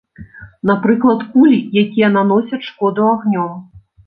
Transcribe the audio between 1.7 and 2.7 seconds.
якія наносяць